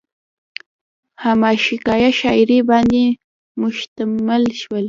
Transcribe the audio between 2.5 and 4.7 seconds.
باندې مشتمل دي۔